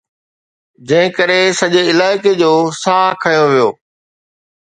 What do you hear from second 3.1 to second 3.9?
کنيو ويو.